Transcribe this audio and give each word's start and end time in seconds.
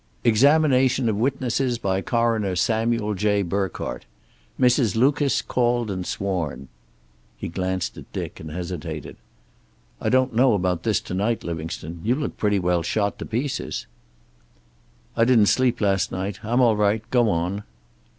'Examination 0.23 1.07
of 1.07 1.15
witnesses 1.15 1.77
by 1.77 2.01
Coroner 2.01 2.55
Samuel 2.55 3.13
J. 3.13 3.43
Burkhardt. 3.43 4.05
Mrs. 4.59 4.95
Lucas 4.95 5.43
called 5.43 5.91
and 5.91 6.07
sworn.'" 6.07 6.69
He 7.37 7.47
glanced 7.47 7.95
at 7.97 8.11
Dick 8.11 8.39
and 8.39 8.49
hesitated. 8.49 9.15
"I 10.01 10.09
don't 10.09 10.33
know 10.33 10.55
about 10.55 10.81
this 10.81 10.99
to 11.01 11.13
night, 11.13 11.43
Livingstone. 11.43 12.01
You 12.03 12.15
look 12.15 12.35
pretty 12.35 12.57
well 12.57 12.81
shot 12.81 13.19
to 13.19 13.27
pieces." 13.27 13.85
"I 15.15 15.23
didn't 15.23 15.45
sleep 15.53 15.79
last 15.79 16.11
night. 16.11 16.39
I'm 16.43 16.61
all 16.61 16.75
right. 16.75 17.07
Go 17.11 17.29
on." 17.29 17.61